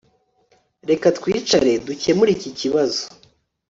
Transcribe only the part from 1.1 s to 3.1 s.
twicare dukemure iki kibazo